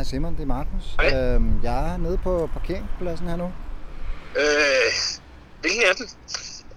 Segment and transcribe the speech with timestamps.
[0.00, 0.96] Hej Simon, det er Markus.
[1.00, 1.34] Hej.
[1.34, 3.44] Øhm, jeg er nede på parkeringspladsen her nu.
[4.36, 4.88] Øh,
[5.60, 6.06] hvilken af dem?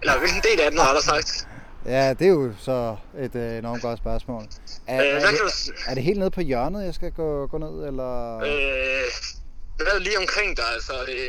[0.01, 1.47] Eller hvilken del af den har der sagt?
[1.85, 4.43] Ja, det er jo så et øh, enormt godt spørgsmål.
[4.87, 5.71] Er, Øh, er, det, du...
[5.87, 8.37] er det helt nede på hjørnet, jeg skal gå, gå ned, eller?
[8.37, 9.07] Øh,
[9.77, 10.65] hvad er det lige omkring dig?
[10.73, 11.19] Altså, er det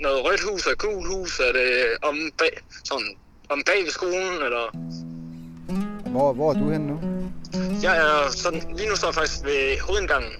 [0.00, 1.40] noget rødt hus og gul hus?
[1.40, 1.68] Er det
[2.02, 2.52] om bag,
[2.84, 3.10] sådan,
[3.48, 4.34] om bag ved skolen?
[4.46, 4.66] Eller?
[6.10, 7.00] Hvor, hvor er du henne nu?
[7.82, 10.32] Jeg er sådan, lige nu står jeg faktisk ved hovedindgangen.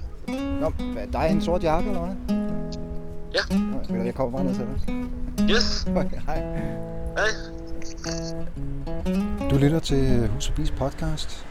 [0.62, 2.36] Nå, hvad, der er en sort jakke, eller hvad?
[3.34, 3.56] Ja.
[3.58, 5.50] Nå, du, Jeg kommer bare ned til dig.
[5.50, 5.86] Yes.
[5.96, 6.42] Okay, hej.
[7.16, 7.28] Hej.
[9.50, 11.46] Du lytter til Hus og Bis podcast.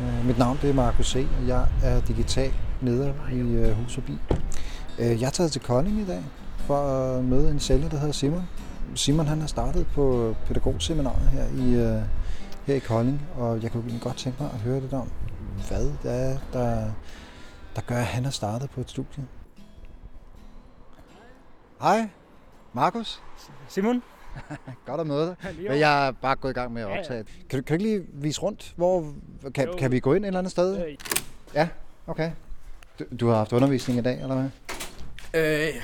[0.00, 2.50] Øh, Mit navn det er Markus C., og jeg er digital
[2.80, 4.12] leder i øh, Hus og Bi.
[4.98, 6.22] Øh, Jeg er taget til Kolding i dag
[6.58, 8.42] for at møde en sælger, der hedder Simon.
[8.94, 12.02] Simon han har startet på pædagogseminaret her i, øh,
[12.66, 15.08] her i Kolding, og jeg kunne godt tænke mig at høre lidt om,
[15.68, 16.84] hvad det er, der,
[17.76, 19.24] der gør, at han har startet på et studie.
[21.80, 22.08] Hej,
[22.72, 23.22] Markus.
[23.68, 24.02] Simon?
[24.86, 25.54] Godt at møde dig.
[25.70, 27.00] Men jeg er bare gået i gang med at Ja, ja.
[27.00, 27.24] optage.
[27.50, 28.72] Kan, du, kan du ikke lige vise rundt?
[28.76, 29.12] Hvor,
[29.54, 29.76] kan, Jo.
[29.76, 30.86] kan vi gå ind et eller andet sted?
[30.86, 30.96] Øh,
[31.54, 31.68] Ja,
[32.06, 32.30] okay.
[32.98, 34.50] Du, du har haft undervisning i dag, eller hvad?
[35.68, 35.74] øh,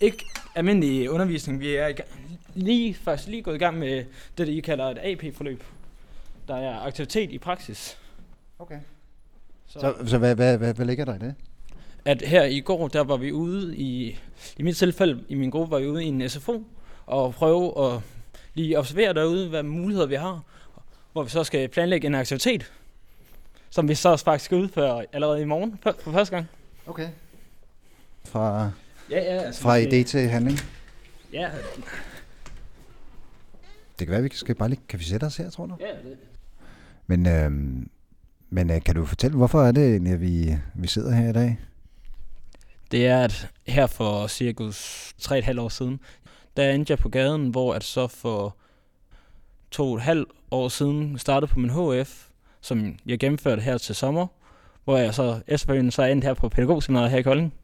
[0.00, 1.60] ikke almindelig undervisning.
[1.60, 2.08] Vi er i gang,
[2.54, 4.04] lige, faktisk lige gået i gang med
[4.38, 5.64] det, I kalder et AP-forløb.
[6.48, 7.98] Der er aktivitet i praksis.
[8.58, 8.78] Okay.
[9.66, 11.34] Så, Så, så hvad, hvad, hvad, hvad ligger der i det?
[12.04, 14.18] at her i går, der var vi ude i,
[14.56, 16.64] i mit tilfælde, i min gruppe, var vi ude i en SFO,
[17.06, 18.00] og prøve at
[18.54, 20.42] lige observere derude, hvad muligheder vi har,
[21.12, 22.72] hvor vi så skal planlægge en aktivitet,
[23.70, 26.48] som vi så faktisk skal udføre allerede i morgen for, første gang.
[26.86, 27.08] Okay.
[28.24, 28.70] Fra,
[29.10, 29.42] Ja, ja.
[29.42, 30.58] Altså, fra idé til handling.
[31.32, 31.50] Ja,
[33.98, 34.80] Det kan være, vi skal bare lige...
[34.88, 35.76] Kan vi sætte os her, tror du?
[35.80, 36.16] ja, det,
[37.06, 37.90] Men, øhm,
[38.50, 41.58] men øh, kan du fortælle, hvorfor er det at vi, vi sidder her i dag?
[42.90, 46.00] Det er, at her for cirkus 3,5 år siden,
[46.56, 48.56] der endte jeg på gaden, hvor at så for
[49.70, 52.28] to og et halvt år siden startede på min HF,
[52.60, 54.26] som jeg gennemførte her til sommer,
[54.84, 57.54] hvor jeg så efterfølgende så endte her på pædagogseminaret her i Kolding.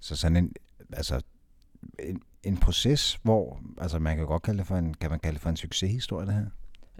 [0.00, 0.52] Så sådan en,
[0.92, 1.20] altså,
[1.98, 5.34] en, en proces, hvor, altså man kan godt kalde det for en, kan man kalde
[5.34, 6.46] det for en succeshistorie, det her?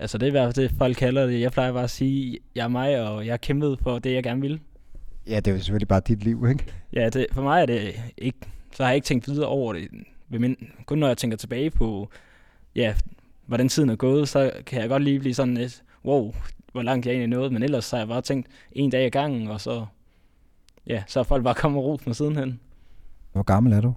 [0.01, 1.41] Altså det er i hvert fald det, folk kalder det.
[1.41, 4.23] Jeg plejer bare at sige, jeg er mig, og jeg har kæmpet for det, jeg
[4.23, 4.61] gerne vil.
[5.27, 6.65] Ja, det er jo selvfølgelig bare dit liv, ikke?
[6.93, 8.39] Ja, det, for mig er det ikke,
[8.73, 9.89] så har jeg ikke tænkt videre over det.
[10.29, 10.57] Min,
[10.87, 12.11] kun når jeg tænker tilbage på,
[12.75, 12.95] ja,
[13.47, 16.35] hvordan tiden er gået, så kan jeg godt lige blive sådan lidt, wow,
[16.73, 19.11] hvor langt jeg egentlig nåede, men ellers så har jeg bare tænkt en dag i
[19.11, 19.87] gangen, og så,
[20.87, 22.61] ja, så er folk bare kommet og rost mig sidenhen.
[23.33, 23.95] Hvor gammel er du?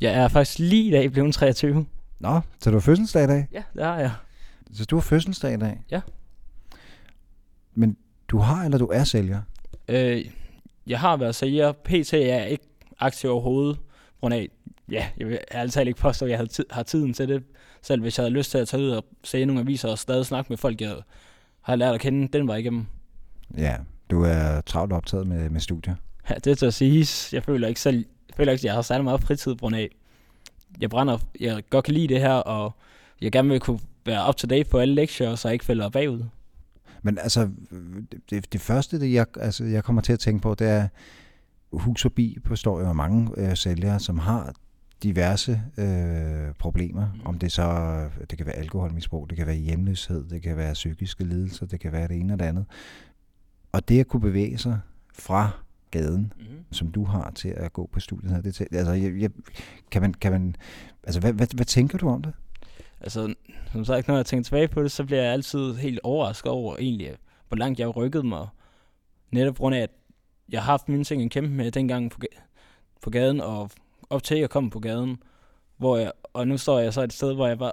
[0.00, 1.86] Jeg er faktisk lige i dag blevet 23.
[2.18, 3.46] Nå, så du har fødselsdag i dag?
[3.52, 4.10] Ja, det har jeg.
[4.72, 5.80] Så du har fødselsdag i dag?
[5.90, 6.00] Ja.
[7.74, 7.96] Men
[8.28, 9.42] du har, eller du er sælger?
[9.88, 10.24] Øh,
[10.86, 11.72] jeg har været sælger.
[11.72, 12.64] PT er jeg ikke
[12.98, 13.78] aktiv overhovedet,
[14.20, 14.48] grund af,
[14.90, 15.38] ja, jeg vil
[15.70, 17.42] talt ikke påstå, at jeg havde tid, har tiden til det.
[17.82, 20.26] Selv hvis jeg havde lyst til at tage ud og se nogle aviser og stadig
[20.26, 20.94] snakke med folk, jeg
[21.62, 22.86] har lært at kende, den var igennem.
[23.56, 23.76] Ja,
[24.10, 25.94] du er travlt optaget med, med studier.
[26.30, 27.96] Ja, det er til at sige, jeg føler ikke selv,
[28.28, 29.88] jeg føler ikke, at jeg har særlig meget fritid på grund af,
[30.80, 32.72] jeg brænder, jeg godt kan lide det her, og
[33.20, 35.88] jeg gerne vil kunne være up to date på alle lektier, så jeg ikke falder
[35.88, 36.24] bagud.
[37.02, 37.50] Men altså,
[38.30, 40.88] det, det første, det jeg, altså, jeg kommer til at tænke på, det er,
[41.72, 44.52] hus og bi består jo af mange øh, sælgere, som har
[45.02, 47.12] diverse øh, problemer.
[47.14, 47.26] Mhm.
[47.26, 51.24] Om det så, det kan være alkoholmisbrug, det kan være hjemløshed, det kan være psykiske
[51.24, 52.64] lidelser, det kan være det ene og det andet.
[53.72, 54.78] Og det at kunne bevæge sig
[55.18, 55.50] fra
[55.90, 56.72] gaden, Mm-hmm.
[56.72, 59.30] som du har til at gå på studiet her, det, til- altså, jeg, jeg,
[59.90, 60.54] kan man, kan man,
[61.04, 62.32] altså, hvad, hvad, hvad tænker du om det?
[63.00, 63.34] Altså,
[63.72, 66.76] som sagt, når jeg tænker tilbage på det, så bliver jeg altid helt overrasket over
[66.76, 67.16] egentlig,
[67.48, 68.48] hvor langt jeg har rykket mig.
[69.30, 69.90] Netop grund af, at
[70.48, 72.20] jeg har haft mine ting at kæmpe med dengang på,
[73.02, 73.70] på gaden, og
[74.10, 75.22] op til jeg kom på gaden,
[75.76, 77.72] hvor jeg, og nu står jeg så et sted, hvor jeg bare,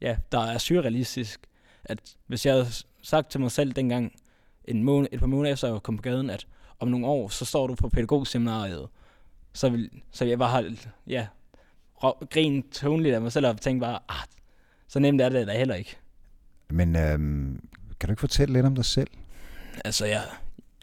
[0.00, 1.40] ja, der er surrealistisk,
[1.84, 2.66] at hvis jeg havde
[3.02, 4.12] sagt til mig selv dengang,
[4.64, 6.46] en måned, et par måneder efter jeg kom på gaden, at
[6.78, 8.88] om nogle år, så står du på pædagogseminariet,
[9.52, 10.76] så vil, så vil jeg bare have,
[11.06, 11.26] ja,
[12.04, 14.24] rå- grin tonligt af mig selv, og tænke bare, ah,
[14.96, 15.96] så nemt er det da heller ikke.
[16.70, 17.68] Men øhm,
[18.00, 19.08] kan du ikke fortælle lidt om dig selv?
[19.84, 20.22] Altså, jeg,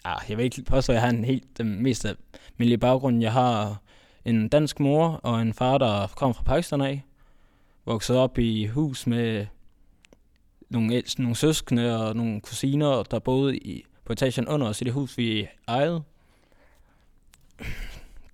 [0.03, 3.21] ah, jeg vil ikke påstå, at jeg har en helt den mest almindelige baggrund.
[3.21, 3.81] Jeg har
[4.25, 7.05] en dansk mor og en far, der kom fra Pakistan af.
[7.85, 9.45] Vokset op i hus med
[10.69, 14.83] nogle, ældste, nogle søskende og nogle kusiner, der boede i, på etagen under os i
[14.83, 16.03] det hus, vi ejede.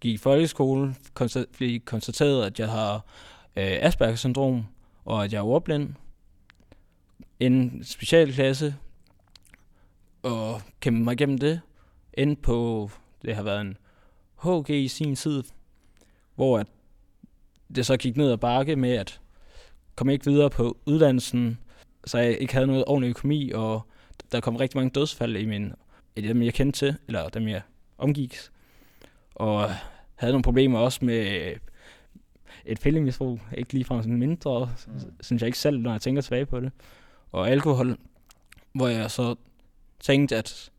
[0.01, 2.95] Gik i folkeskole, konstat, blev konstateret, at jeg har
[3.55, 4.65] øh, Asperger-syndrom,
[5.05, 5.93] og at jeg er ordblind.
[7.39, 8.75] En specialklasse,
[10.23, 11.61] og kæmpe mig igennem det.
[12.13, 12.89] Ind på
[13.21, 13.77] det har været en
[14.43, 15.43] HG i sin tid,
[16.35, 16.67] hvor at
[17.75, 19.21] det så gik ned ad bakke med, at
[19.95, 21.59] komme ikke videre på uddannelsen,
[22.05, 23.81] så jeg ikke havde noget ordentlig økonomi, og
[24.31, 25.73] der kom rigtig mange dødsfald i min,
[26.15, 27.61] i dem jeg kendte til, eller dem jeg
[27.97, 28.37] omgik.
[29.35, 29.69] Og
[30.15, 31.53] havde nogle problemer også med
[32.69, 34.99] et pillemisbrug, ikke ligefrem sådan mindre, mm.
[35.21, 36.71] synes jeg ikke selv, når jeg tænker tilbage på det.
[37.31, 37.97] Og alkohol,
[38.73, 39.35] hvor jeg så
[39.99, 40.71] tænkte, at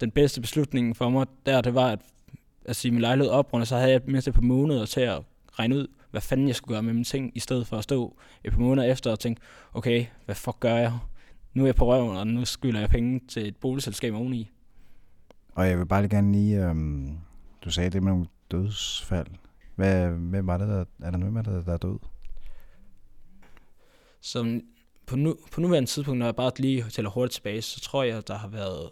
[0.00, 2.00] den bedste beslutning for mig der, det var at,
[2.64, 5.22] at sige min lejlighed op, og så havde jeg mindst et par måneder til at
[5.52, 8.16] regne ud, hvad fanden jeg skulle gøre med mine ting, i stedet for at stå
[8.44, 9.40] et par måneder efter og tænke,
[9.72, 10.92] okay, hvad fuck gør jeg?
[11.54, 14.50] Nu er jeg på røven, og nu skylder jeg penge til et boligselskab oveni.
[15.54, 17.18] Og jeg vil bare lige gerne lige, øhm,
[17.64, 19.26] du sagde det med nogle dødsfald.
[19.80, 21.98] Hvad, hvem var det, der, er der nogen der, der er død?
[24.20, 24.60] Som
[25.06, 28.28] på, nu, på nuværende tidspunkt, når jeg bare lige tæller hurtigt tilbage, så tror jeg,
[28.28, 28.90] der har været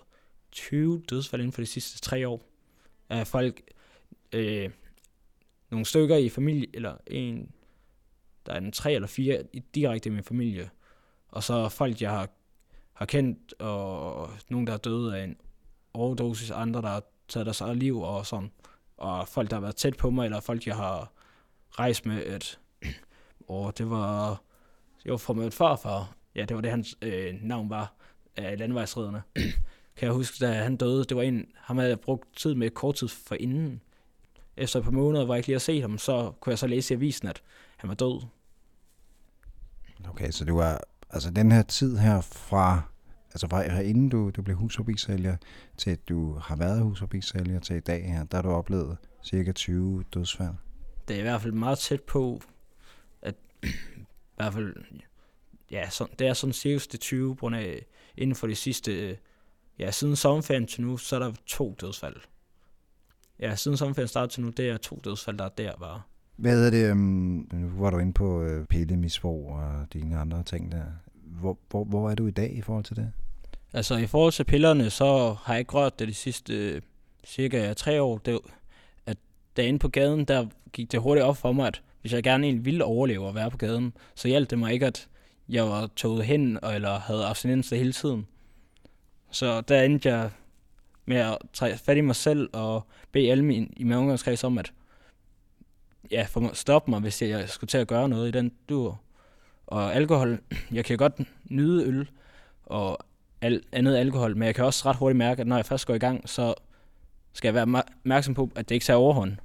[0.52, 2.42] 20 dødsfald inden for de sidste tre år.
[3.08, 3.62] Af folk,
[4.32, 4.70] øh,
[5.70, 7.50] nogle stykker i familie, eller en,
[8.46, 9.42] der er en tre eller fire
[9.74, 10.70] direkte i min familie.
[11.28, 12.28] Og så folk, jeg har,
[12.92, 15.36] har kendt, og nogen, der er døde af en
[15.94, 18.50] overdosis, andre, der har taget deres eget liv og sådan.
[18.98, 21.12] Og folk, der har været tæt på mig, eller folk, jeg har
[21.70, 22.58] rejst med, at
[23.48, 24.42] og det var,
[25.04, 26.14] det var fra min farfar.
[26.34, 27.94] Ja, det var det, hans øh, navn var
[28.36, 29.22] af landvejsridderne.
[29.96, 32.70] kan jeg huske, da han døde, det var en, ham havde jeg brugt tid med
[32.70, 33.80] kort tid for inden.
[34.56, 36.66] Efter et par måneder, hvor jeg ikke lige har set ham, så kunne jeg så
[36.66, 37.42] læse i avisen, at
[37.76, 38.22] han var død.
[40.08, 40.80] Okay, så det var,
[41.10, 42.82] altså den her tid her fra,
[43.34, 45.36] altså fra inden du, du blev husforbisælger,
[45.76, 49.52] til at du har været husforbisælger til i dag her, der har du oplevet cirka
[49.52, 50.54] 20 dødsfald.
[51.08, 52.40] Det er i hvert fald meget tæt på,
[53.22, 53.34] at
[53.64, 54.74] i hvert fald,
[55.70, 57.86] ja, så, det er sådan cirka det 20, på af,
[58.16, 59.18] inden for de sidste,
[59.78, 62.16] ja, siden sommerferien til nu, så er der to dødsfald.
[63.40, 66.02] Ja, siden sommerferien startede til nu, det er to dødsfald, der er der bare.
[66.36, 70.72] Hvad er det, um, nu var du inde på uh, pillemisbrug og de andre ting
[70.72, 70.84] der.
[71.28, 73.12] Hvor, hvor, hvor er du i dag i forhold til det?
[73.72, 76.82] Altså i forhold til pillerne, så har jeg ikke rørt det de sidste øh,
[77.26, 78.18] cirka tre år.
[78.18, 78.38] Det,
[79.06, 79.16] at
[79.56, 82.64] derinde på gaden, der gik det hurtigt op for mig, at hvis jeg gerne egentlig
[82.64, 85.08] ville overleve og være på gaden, så hjalp det mig ikke, at
[85.48, 88.26] jeg var toget hen, eller havde abstinens hele tiden.
[89.30, 90.30] Så der endte jeg
[91.06, 94.58] med at tage fat i mig selv og bede alle mine, i min omgangskreds om
[94.58, 94.72] at
[96.10, 99.00] ja, for stoppe mig, hvis jeg skulle til at gøre noget i den dur.
[99.68, 100.38] Og alkohol,
[100.72, 101.20] jeg kan godt
[101.50, 102.08] nyde øl
[102.66, 102.98] og
[103.40, 105.94] al, andet alkohol, men jeg kan også ret hurtigt mærke, at når jeg først går
[105.94, 106.54] i gang, så
[107.32, 109.36] skal jeg være opmærksom på, at det ikke tager overhånd.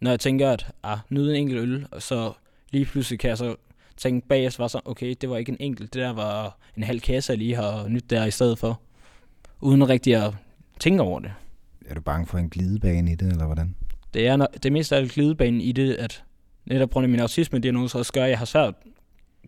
[0.00, 2.32] Når jeg tænker, at ah, nyde en enkelt øl, og så
[2.70, 3.56] lige pludselig kan jeg så
[3.96, 7.00] tænke bagefter, var så, okay, det var ikke en enkelt, det der var en halv
[7.00, 8.80] kasse, jeg lige har nyt der i stedet for.
[9.60, 10.34] Uden rigtig at
[10.80, 11.32] tænke over det.
[11.86, 13.74] Er du bange for en glidebane i det, eller hvordan?
[14.14, 16.24] Det er det mest af glidebanen i det, at
[16.64, 18.74] netop på grund af min autisme-diagnose også gør, at jeg har svært,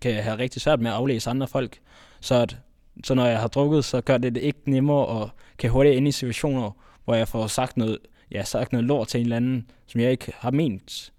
[0.03, 1.79] kan have rigtig svært med at aflæse andre folk.
[2.21, 2.57] Så, at,
[3.05, 6.09] så når jeg har drukket, så gør det det ikke nemmere og kan hurtigt ind
[6.09, 6.71] i situationer,
[7.05, 7.99] hvor jeg får sagt noget,
[8.31, 11.13] ja, sagt noget lort til en eller anden, som jeg ikke har ment,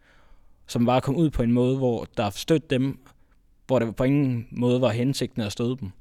[0.68, 3.00] som bare kom ud på en måde, hvor der stødt dem,
[3.68, 5.92] hvor det på ingen måde var hensigten at støde dem.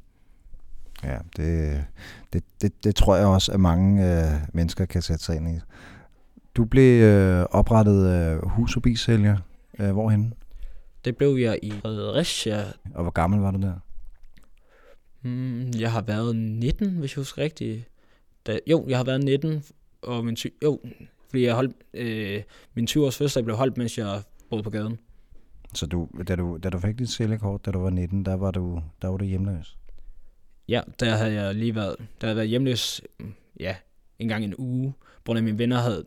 [1.05, 1.85] Ja, det,
[2.33, 5.61] det, det, det tror jeg også, at mange øh, mennesker kan sætte sig ind i.
[6.55, 9.37] Du blev øh, oprettet øh, hus- og bisælger.
[9.79, 10.35] Øh, hvorhen?
[11.05, 12.65] Det blev jeg i Fredericia.
[12.95, 13.75] Og hvor gammel var du der?
[15.23, 17.85] Mm, jeg har været 19, hvis jeg husker rigtigt.
[18.47, 19.65] Da, jo, jeg har været 19,
[20.03, 20.81] og min, ty- jo,
[21.31, 22.43] fordi jeg holdt, øh,
[22.75, 24.99] min 20-års fødselsdag blev holdt, mens jeg boede på gaden.
[25.75, 28.51] Så du, da, du, da du fik dit sælgerkort, da du var 19, der var
[28.51, 29.77] du, der var du hjemløs?
[30.69, 33.03] Ja, der havde jeg lige været, der havde været hjemløs,
[33.61, 33.77] ja,
[34.19, 34.95] en gang en uge,
[35.25, 36.05] hvor mine venner havde,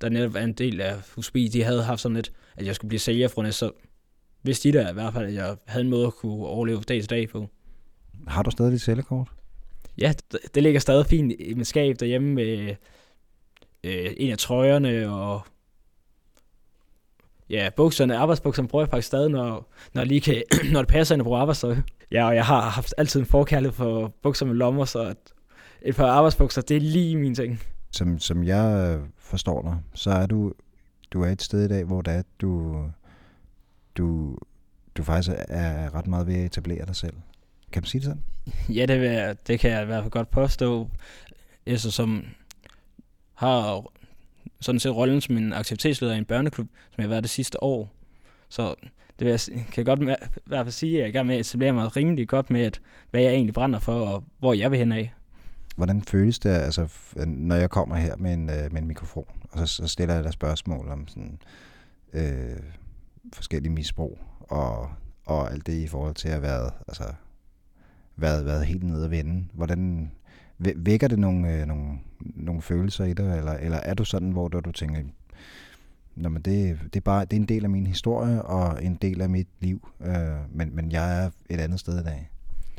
[0.00, 2.88] der netop var en del af Husby, de havde haft sådan lidt, at jeg skulle
[2.88, 3.70] blive sælger fra det, så
[4.42, 7.00] vidste de der i hvert fald, at jeg havde en måde at kunne overleve dag
[7.00, 7.48] til dag på.
[8.26, 9.28] Har du stadig dit sælgerkort?
[9.98, 12.74] Ja, det, det ligger stadig fint i mit skab derhjemme med
[13.84, 15.40] øh, en af trøjerne og
[17.50, 20.42] ja, bukserne, arbejdsbukserne bruger jeg faktisk stadig, når, når, lige kan,
[20.72, 21.76] når det passer ind at bruge arbejdstøj.
[22.12, 25.16] Ja, og jeg har haft altid en forkærlighed for bukser med lommer, så at
[25.82, 27.60] et par arbejdsbukser, det er lige min ting.
[27.90, 30.52] Som, som jeg øh, forstår dig, så er du,
[31.12, 32.76] du er et sted i dag, hvor det er, du,
[33.96, 34.38] du,
[34.96, 37.14] du faktisk er ret meget ved at etablere dig selv.
[37.72, 38.22] Kan du sige det sådan?
[38.76, 40.88] Ja, det, vil jeg, det kan jeg i hvert fald godt påstå.
[41.66, 42.24] Altså, som
[43.34, 43.84] har
[44.60, 47.62] sådan set rollen som en aktivitetsleder i en børneklub, som jeg har været det sidste
[47.62, 47.92] år.
[48.48, 48.74] Så
[49.18, 51.12] det vil jeg, kan jeg godt med, i hvert fald sige, at jeg er i
[51.12, 52.80] gang med at etablere mig rimelig godt med, at,
[53.10, 55.14] hvad jeg egentlig brænder for, og hvor jeg vil hen af.
[55.76, 56.88] hvordan føles det, altså,
[57.26, 60.24] når jeg kommer her med en, øh, med en mikrofon, og så, så stiller jeg
[60.24, 61.38] dig spørgsmål om sådan,
[62.12, 62.56] øh,
[63.32, 64.90] forskellige misbrug, og,
[65.24, 67.04] og alt det i forhold til at have været, altså,
[68.16, 69.46] været, været helt nede at vende.
[69.52, 70.12] Hvordan
[70.58, 74.48] vækker det nogle, øh, nogle, nogle følelser i dig, eller, eller er du sådan, hvor
[74.48, 75.02] du, du tænker,
[76.16, 78.94] Nå, men det, det, er bare, det er en del af min historie, og en
[78.94, 80.14] del af mit liv, øh,
[80.54, 82.30] men, men jeg er et andet sted i dag.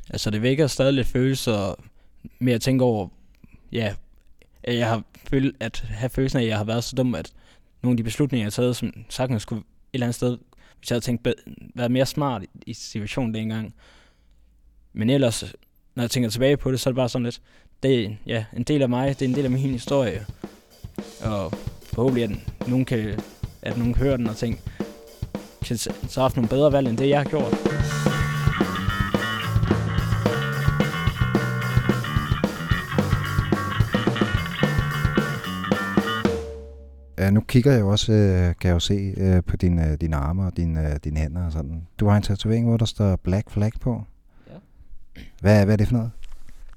[0.10, 1.75] Altså, det vækker stadig lidt følelser
[2.39, 3.07] med at tænke over,
[3.71, 3.95] ja,
[4.63, 7.33] at jeg har følt, at have følelsen af, at jeg har været så dum, at
[7.83, 10.38] nogle af de beslutninger, jeg har taget, som sagtens skulle eller andet sted,
[10.79, 11.27] hvis jeg havde tænkt,
[11.75, 13.74] været mere smart i, situationen dengang.
[14.93, 15.43] Men ellers,
[15.95, 17.41] når jeg tænker tilbage på det, så er det bare sådan lidt,
[17.83, 20.25] det er ja, en del af mig, det er en del af min historie.
[21.21, 21.51] Og
[21.83, 23.19] forhåbentlig, at nogen kan,
[23.62, 24.62] at nogen kan høre den og tænke,
[25.65, 28.10] kan så have haft nogle bedre valg, end det, jeg har gjort.
[37.29, 40.45] Nu kigger jeg jo også, øh, kan jeg jo se, øh, på dine, dine arme
[40.45, 41.87] og dine, dine hænder og sådan.
[41.99, 44.03] Du har en tatovering, hvor der står Black Flag på.
[44.47, 44.53] Ja.
[45.41, 46.11] Hvad, hvad er det for noget?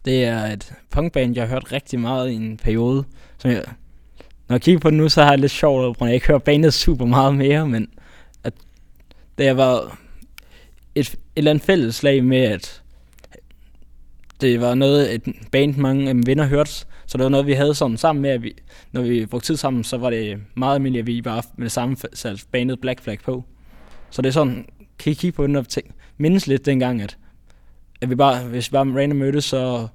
[0.05, 3.05] Det er et punkband, jeg har hørt rigtig meget i en periode.
[3.39, 3.63] Som jeg,
[4.49, 6.39] når jeg kigger på det nu, så har jeg lidt sjovt, at jeg ikke hører
[6.39, 7.89] bandet super meget mere, men
[8.45, 8.53] at
[9.39, 9.91] det har været
[10.95, 12.83] et, et eller andet fælleslag med, at
[14.45, 15.23] det var noget, et
[15.53, 16.71] band, mange af mine venner hørte,
[17.07, 18.55] så det var noget, vi havde sådan sammen med, at vi,
[18.93, 21.73] når vi brugte tid sammen, så var det meget almindeligt, at vi bare med det
[21.73, 23.45] samme satte bandet Black Flag på.
[24.11, 24.67] Så det er sådan,
[24.99, 27.19] kan I kigge på den og tænke, mindes lidt dengang, at,
[28.01, 29.89] at vi bare, hvis vi bare random mødtes, så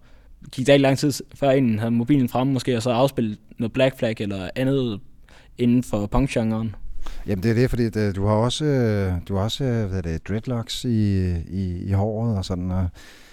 [0.52, 3.74] gik der ikke lang tid før en havde mobilen frem måske, og så afspillet noget
[3.74, 5.00] Black Flag eller andet
[5.58, 6.76] inden for punkgenren.
[7.28, 9.90] Jamen det er det, fordi det, øh, du har også, øh, du har også øh,
[9.90, 12.72] hvad det, dreadlocks i, i, i håret og sådan.
[12.72, 12.88] Og,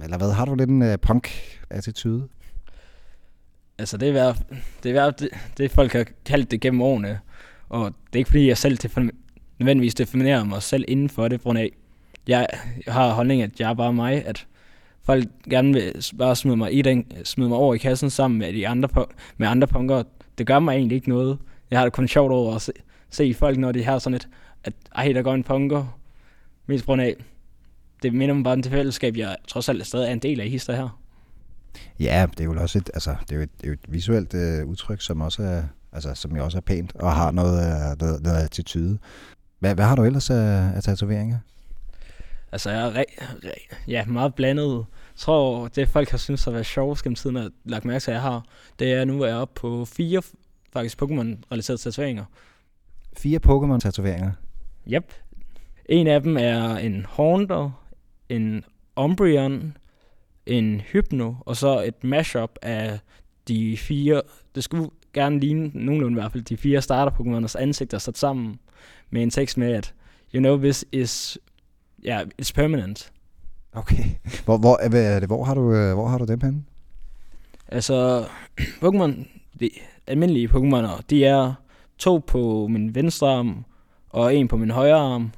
[0.04, 2.28] eller hvad, har du lidt en uh, punk-attitude?
[3.78, 4.42] Altså det er, været,
[4.82, 5.28] det, er været, det,
[5.58, 7.18] det folk har kaldt det gennem årene,
[7.68, 9.10] og det er ikke fordi jeg selv defin-
[9.58, 11.70] nødvendigvis definerer mig selv inden for det, på grund af,
[12.28, 12.46] jeg,
[12.86, 14.46] jeg har holdning, at jeg er bare mig, at
[15.02, 18.52] folk gerne vil bare smide mig, i den, smide mig over i kassen sammen med
[18.52, 19.06] de andre,
[19.36, 20.02] med andre punker.
[20.38, 21.38] Det gør mig egentlig ikke noget.
[21.70, 22.72] Jeg har det kun sjovt over at se,
[23.16, 24.28] se folk, når de har sådan et,
[24.64, 25.98] at ej, der går en punker.
[26.66, 27.16] Mest grund af,
[28.02, 30.46] det minder mig bare om det fællesskab, jeg trods alt stadig er en del af
[30.46, 31.00] i hister her.
[32.00, 33.92] Ja, det er jo også et, altså, det er jo et, det er jo et
[33.92, 37.58] visuelt øh, udtryk, som også er, altså, som jo også er pænt og har noget,
[37.58, 38.98] øh, noget, noget attitude.
[39.58, 41.38] Hvad, hvad har du ellers af, af tatoveringer?
[42.52, 44.76] Altså, jeg er re- re- ja, meget blandet.
[44.76, 44.84] Jeg
[45.16, 48.14] tror, det folk har syntes har været sjovt gennem tiden, at lagt mærke til, at
[48.14, 48.44] jeg har,
[48.78, 50.22] det er nu er jeg oppe på fire
[50.72, 52.24] faktisk Pokémon-relaterede tatoveringer.
[53.16, 54.30] Fire Pokémon-tatoveringer.
[54.88, 55.12] Yep.
[55.88, 57.70] En af dem er en Haunter,
[58.28, 58.64] en
[58.96, 59.76] Umbreon,
[60.46, 62.98] en Hypno, og så et mashup af
[63.48, 64.22] de fire,
[64.54, 68.58] det skulle gerne ligne nogenlunde i hvert fald, de fire starter-Pokémoners ansigter sat sammen
[69.10, 69.94] med en tekst med, at
[70.34, 71.38] you know this is,
[72.04, 73.12] ja, yeah, it's permanent.
[73.72, 74.04] Okay.
[74.44, 76.64] Hvor, hvor, hvad er det, hvor, har du, øh, hvor har du dem henne?
[77.68, 78.26] Altså,
[78.82, 79.26] Pokémon,
[79.60, 79.70] de
[80.06, 81.54] almindelige Pokémoner, de er
[81.98, 83.64] to på min venstre arm,
[84.08, 85.32] og en på min højre arm.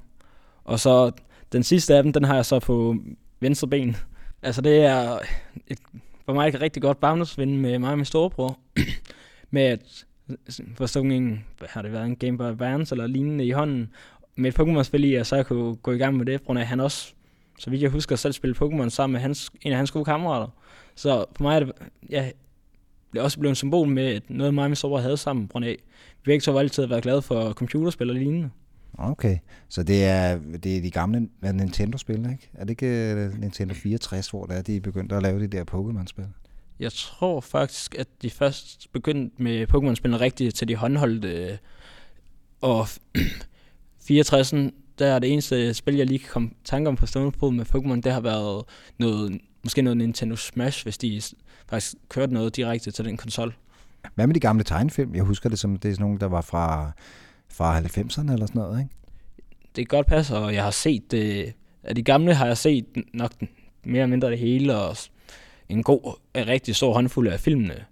[0.65, 1.13] Og så
[1.53, 2.97] den sidste af dem, den har jeg så på
[3.41, 3.97] venstre ben.
[4.43, 5.19] Altså det er
[5.67, 5.79] et,
[6.25, 8.59] for mig et rigtig godt barndomsven med mig og min storebror.
[9.51, 10.05] med at
[10.75, 13.91] forstå en, har det været, en Game Boy Advance eller lignende i hånden.
[14.37, 16.59] Med et Pokémon-spil i, og så jeg kunne gå i gang med det, på grund
[16.59, 17.13] af at han også,
[17.59, 20.49] så vidt jeg husker, selv spille Pokémon sammen med hans, en af hans gode kammerater.
[20.95, 21.73] Så for mig er det,
[22.11, 22.31] ja,
[23.13, 25.49] det er også blevet en symbol med at noget mig og min storebror havde sammen,
[25.49, 25.77] grund af,
[26.25, 28.51] vi begge to har altid været glade for computerspil og lignende.
[28.99, 29.39] Okay,
[29.69, 32.51] så det er, det er de gamle Nintendo-spil, ikke?
[32.55, 35.47] Er det ikke uh, Nintendo 64, hvor det er, de er begyndt at lave de
[35.47, 36.27] der Pokémon-spil?
[36.81, 41.59] Jeg tror faktisk, at de først begyndte med Pokémon-spillene rigtigt til de håndholdte.
[42.61, 42.87] Og
[44.11, 47.53] 64'en, der er det eneste spil, jeg lige kan komme tanke om på stående fod
[47.53, 48.65] med Pokémon, det har været
[48.99, 51.23] noget, måske noget Nintendo Smash, hvis de
[51.67, 53.55] faktisk kørte noget direkte til den konsol.
[54.15, 55.15] Hvad med de gamle tegnefilm?
[55.15, 56.93] Jeg husker det som, det er sådan nogle, der var fra,
[57.49, 58.95] fra 90'erne eller sådan noget, ikke?
[59.77, 61.53] Det kan godt passe, og jeg har set det.
[61.83, 63.33] Af de gamle har jeg set nok
[63.85, 64.97] mere eller mindre det hele, og
[65.69, 67.85] en god, en rigtig stor håndfuld af filmene.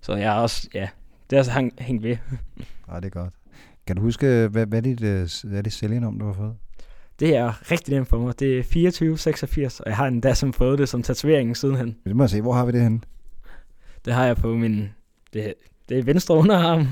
[0.00, 0.88] Så jeg har også, ja,
[1.30, 2.16] det er altså hængt ved.
[2.90, 3.34] Ja, det er godt.
[3.88, 5.00] Kan du huske, hvad, hvad er dit,
[5.44, 6.54] hvad er dit sælgenum, du har fået?
[7.20, 8.40] Det er rigtig nemt for mig.
[8.40, 11.96] Det er 2486, og jeg har endda som fået det som tatovering sidenhen.
[12.04, 12.40] Det må jeg se.
[12.40, 13.00] Hvor har vi det henne?
[14.04, 14.88] Det har jeg på min...
[15.32, 15.54] Det,
[15.88, 16.86] det er venstre underarm.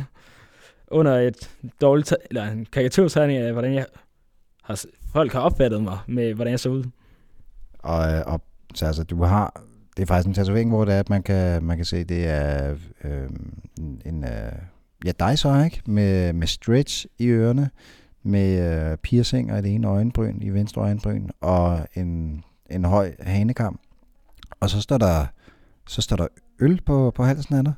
[0.90, 1.50] Under et
[1.80, 2.14] dårligt...
[2.30, 3.86] Eller en karikaturtegning af, hvordan jeg
[4.62, 6.84] har, folk har opfattet mig med, hvordan jeg så ud.
[7.78, 8.40] Og, og
[8.74, 9.62] så altså, du har
[9.96, 12.26] Det er faktisk en tatovering, hvor det er, at man kan, man kan se, det
[12.26, 13.28] er øh,
[13.78, 14.52] en, en øh,
[15.06, 15.82] ja, dig så, ikke?
[15.86, 17.70] Med, med stretch i ørerne,
[18.22, 23.78] med øh, piercinger i det ene øjenbryn, i venstre øjenbryn, og en, en høj hanekam.
[24.60, 25.26] Og så står der,
[25.88, 26.26] så står der
[26.60, 27.72] øl på, på halsen af dig.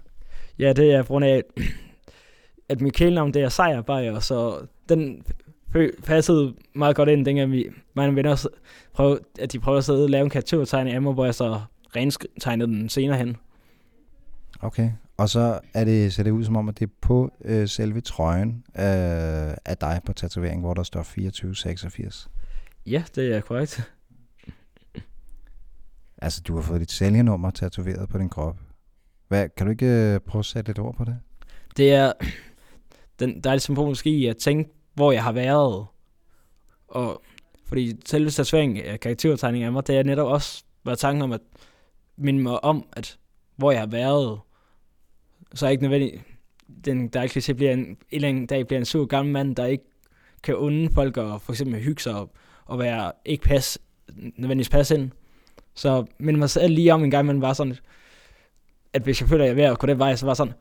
[0.58, 1.42] Ja, det er på grund af,
[2.68, 5.24] at mit kælenavn det er Sejrbajer, så den
[6.06, 8.48] passede meget godt ind, dengang vi, mine venner
[8.94, 11.60] prøvede, at de prøvede at sidde og lave en karikaturtegning af mig, hvor jeg så
[11.96, 13.36] rentegnede den senere hen.
[14.60, 14.90] Okay.
[15.18, 18.00] Og så er det, ser det ud som om, at det er på øh, selve
[18.00, 22.30] trøjen øh, af dig på tatovering, hvor der står 2486.
[22.86, 23.92] Ja, det er korrekt.
[26.22, 28.56] Altså, du har fået dit sælgernummer tatoveret på din krop.
[29.28, 31.18] Hvad, kan du ikke øh, prøve at sætte lidt ord på det?
[31.76, 32.12] Det er,
[33.18, 35.86] den, der er ligesom på måske at tænke, hvor jeg har været.
[36.88, 37.22] Og
[37.66, 41.40] fordi selve tatoveringen af karaktertegning af mig, det er netop også været tanken om at
[42.16, 43.18] minde mig om, at
[43.56, 44.40] hvor jeg har været,
[45.54, 46.22] så er ikke nødvendigt,
[46.84, 49.66] den der ikke bliver en, en eller anden dag bliver en sur gammel mand, der
[49.66, 49.84] ikke
[50.42, 52.30] kan unde folk og for eksempel hygge sig og,
[52.64, 53.78] og være ikke pas,
[54.16, 55.10] nødvendigvis pas ind.
[55.74, 57.76] Så men mig selv lige om en gang, man var sådan,
[58.92, 60.54] at hvis jeg føler, at jeg er ved at gå den vej, så var sådan,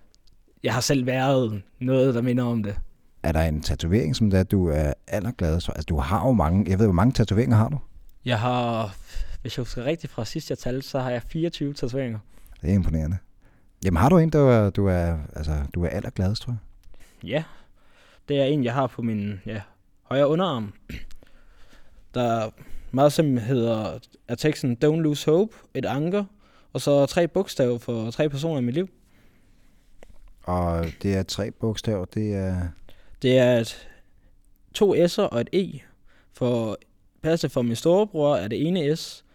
[0.63, 2.75] jeg har selv været noget, der minder om det.
[3.23, 5.73] Er der en tatovering, som det er, du er allergladest for?
[5.73, 6.65] Altså, du har jo mange...
[6.69, 7.77] Jeg ved, hvor mange tatoveringer har du?
[8.25, 8.95] Jeg har,
[9.41, 12.19] hvis jeg husker rigtigt fra sidst jeg talte, så har jeg 24 tatoveringer.
[12.61, 13.17] Det er imponerende.
[13.85, 17.29] Jamen, har du en, der er, du er, altså, du er allergladest, tror jeg?
[17.29, 17.43] Ja,
[18.29, 19.61] det er en, jeg har på min ja,
[20.03, 20.73] højre underarm.
[22.13, 22.49] Der
[22.91, 26.25] meget simpelt hedder, er teksten Don't lose hope, et anker,
[26.73, 28.89] og så tre bogstaver for tre personer i mit liv.
[30.43, 32.05] Og det er tre bogstaver.
[32.05, 32.67] Det er...
[33.21, 33.87] Det er et,
[34.73, 35.79] to S'er og et E.
[36.33, 36.77] For
[37.21, 39.25] passe for min storebror er det ene S.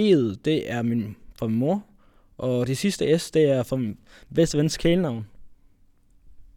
[0.00, 1.82] E'et, det er min, for min mor.
[2.38, 3.98] Og det sidste S, det er for min
[4.34, 5.26] bedste vens kælenavn.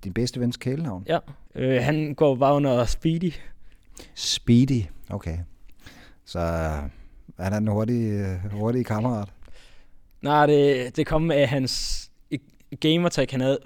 [0.04, 1.06] Din bedste vens kælenavn?
[1.08, 1.20] Ja.
[1.56, 3.34] Øh, han går bare under Speedy.
[4.16, 4.84] Speedy.
[5.10, 5.38] Okay.
[6.26, 6.40] Så
[7.38, 9.30] er der en hurtig, øh, hurtig kammerat?
[10.22, 12.12] Nej, det, det kom af hans
[12.80, 13.60] gamertag, han havde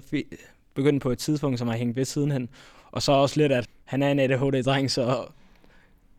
[0.74, 2.48] begyndt på et tidspunkt, som har hængt ved sidenhen.
[2.90, 5.26] Og så også lidt, at han er en ADHD-dreng, så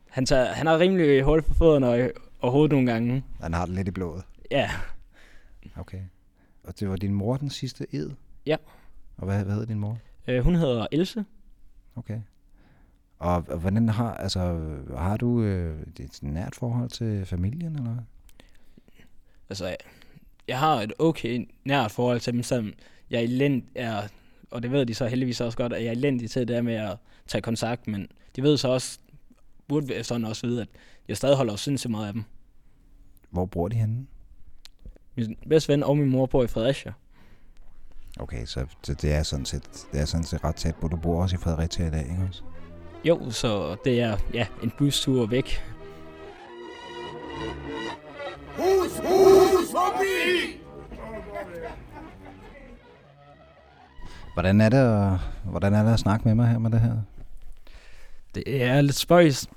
[0.10, 3.23] han, tager, han har rimelig hurtigt på fødderne og, og hovedet nogle gange.
[3.41, 4.23] Han har det lidt i blodet.
[4.51, 4.71] Ja,
[5.79, 6.01] Okay.
[6.63, 8.11] Og det var din mor den sidste ed?
[8.45, 8.55] Ja.
[9.17, 9.97] Og hvad, hvad hedder din mor?
[10.27, 11.25] øh, hun hedder Else.
[11.95, 12.21] Okay.
[13.19, 17.95] Og, og hvordan har, altså, har du øh, et nært forhold til familien, eller?
[19.49, 19.75] Altså,
[20.47, 22.73] jeg har et okay nært forhold til dem, som
[23.09, 24.07] jeg elend er,
[24.51, 26.61] og det ved de så heldigvis også godt, at jeg er elendig til det der
[26.61, 28.99] med at tage kontakt, men de ved så også,
[29.67, 30.67] burde sådan også vide, at
[31.07, 32.23] jeg stadig holder sindssygt meget af dem.
[33.29, 34.07] Hvor bor de henne?
[35.17, 36.93] Min bedste ven og min mor bor i Fredericia.
[38.19, 40.88] Okay, så det, det er sådan set, det er sådan set ret tæt på.
[40.88, 42.43] Du bor også i Fredericia i dag, ikke også?
[43.03, 45.63] Jo, så det er ja, en bustur væk.
[48.58, 50.62] Hus, hus forbi!
[54.34, 56.97] Hvordan er det at, hvordan er det at snakke med mig her med det her?
[58.36, 59.47] Det er lidt spøjs.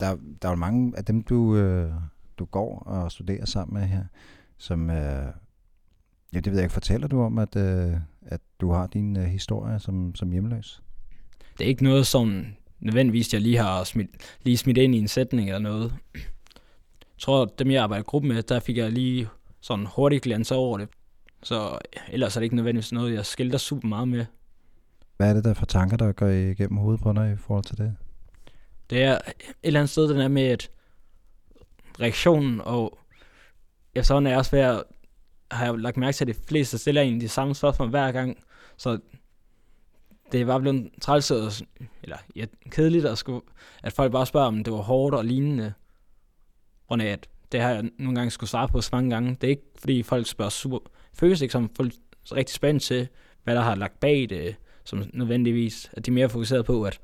[0.00, 1.92] Der, der er jo mange af dem, du, øh,
[2.38, 4.04] du går og studerer sammen med her,
[4.58, 5.26] som, øh,
[6.32, 7.92] ja, det ved jeg ikke, fortæller du om, at, øh,
[8.26, 10.82] at du har din øh, historie som, som hjemløs?
[11.58, 12.46] Det er ikke noget, som
[12.80, 14.10] nødvendigvis jeg lige har smidt,
[14.42, 15.94] lige smidt ind i en sætning eller noget.
[16.14, 16.22] Jeg
[17.18, 19.28] tror, at dem jeg arbejder i gruppen med, der fik jeg lige
[19.60, 20.88] sådan hurtigt glans over det.
[21.42, 24.24] Så ellers er det ikke nødvendigvis noget, jeg skilter super meget med.
[25.16, 27.78] Hvad er det der for tanker, der går igennem hovedet på dig i forhold til
[27.78, 27.96] det?
[28.90, 30.70] Det er et eller andet sted, den er med, at
[32.00, 32.98] reaktionen og
[33.96, 34.82] efterhånden er også ved at,
[35.50, 38.38] har jeg lagt mærke til, at de fleste stiller egentlig de samme spørgsmål hver gang.
[38.76, 38.98] Så
[40.32, 41.52] det er bare blevet træls, og
[42.02, 43.40] eller ja, kedeligt, at, skulle,
[43.82, 45.72] at folk bare spørger, om det var hårdt og lignende.
[46.88, 49.30] Grund af, at det har jeg nogle gange skulle svare på så mange gange.
[49.40, 50.78] Det er ikke, fordi folk spørger super...
[51.14, 51.92] Føles ikke som folk
[52.30, 53.08] er rigtig spændt til,
[53.44, 57.00] hvad der har lagt bag det, som nødvendigvis, at de er mere fokuseret på, at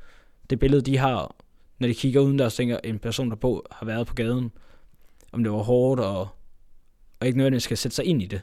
[0.50, 1.36] det billede, de har,
[1.78, 4.52] når de kigger uden der og tænker, en person, der på, har været på gaden,
[5.32, 6.28] om det var hårdt, og,
[7.22, 8.40] og ikke nødvendigvis skal sætte sig ind i det.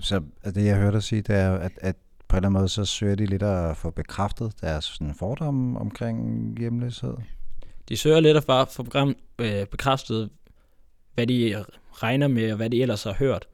[0.00, 1.96] Så at det, jeg hørte dig sige, det er, at, at
[2.28, 5.78] på en eller anden måde, så søger de lidt at få bekræftet deres sådan, fordomme
[5.78, 7.14] omkring hjemløshed.
[7.88, 10.30] De søger lidt at bare få program, øh, bekræftet,
[11.14, 13.48] hvad de regner med, og hvad de ellers har hørt.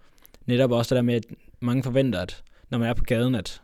[0.47, 1.25] Netop også det der med, at
[1.61, 3.63] mange forventer, at når man er på gaden, at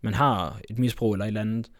[0.00, 1.70] man har et misbrug eller et eller andet.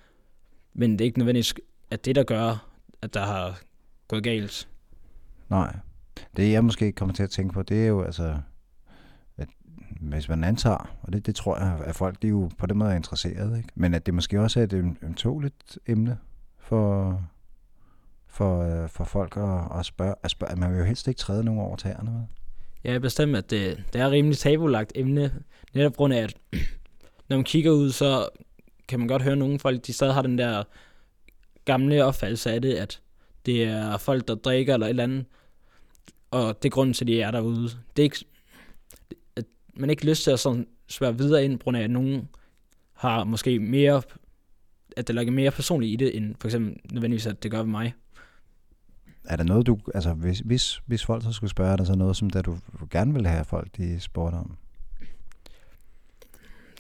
[0.75, 1.55] Men det er ikke nødvendigvis,
[1.91, 2.69] at det, der gør,
[3.03, 3.61] at der har
[4.09, 4.69] gået galt.
[5.51, 5.77] Nej.
[6.37, 8.37] Det jeg måske kommer til at tænke på, det er jo altså,
[9.37, 9.49] at
[10.01, 12.79] hvis man antager, og det, det tror jeg, at folk de er jo på den
[12.79, 13.69] måde er interesserede, ikke?
[13.75, 16.19] men at det måske også er et ømtåligt emne
[16.59, 17.21] for,
[18.27, 20.57] for, øh, for folk at, at, spørge, at spørge.
[20.57, 22.11] Man vil jo helst ikke træde nogen over tæerne.
[22.11, 22.21] Med.
[22.85, 25.33] Ja, bestemt, at det, det er rimelig tabulagt emne,
[25.75, 26.35] netop grund af, at
[27.29, 28.29] når man kigger ud, så
[28.89, 30.65] kan man godt høre, nogle folk, de stadig har den der
[31.65, 33.01] gamle opfattelse af det, at
[33.47, 35.25] det er folk, der drikker eller et eller andet,
[36.33, 37.63] og det er grunden til, at de er derude.
[37.97, 38.25] Det er ikke,
[39.37, 42.29] at man ikke lyst til at sådan spørge videre ind, på grund af, at nogen
[42.93, 44.03] har måske mere,
[44.97, 47.67] at det ligger mere personligt i det, end for eksempel nødvendigvis, at det gør ved
[47.67, 47.95] mig.
[49.25, 52.17] Er der noget, du, altså hvis, hvis, hvis folk så skulle spørge dig, så noget,
[52.17, 52.59] som der du
[52.91, 54.57] gerne vil have folk, de spurgte om?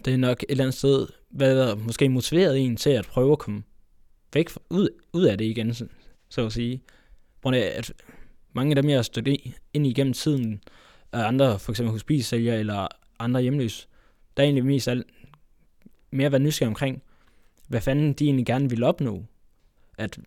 [0.04, 3.32] Det er nok et eller andet sted, hvad der måske motiveret en til at prøve
[3.32, 3.62] at komme
[4.34, 5.86] væk ud, ud af det igen, så,
[6.28, 6.82] så at sige.
[7.42, 7.92] Grund af, at
[8.52, 9.28] mange af dem, jeg har stødt
[9.74, 10.62] ind igennem tiden,
[11.12, 12.88] af andre, for eksempel husbisælgere eller
[13.18, 13.86] andre hjemløse,
[14.36, 15.06] der er egentlig mest alt,
[16.10, 17.02] mere været nysgerrig omkring,
[17.68, 19.24] hvad fanden de egentlig gerne vil opnå.
[19.98, 20.18] At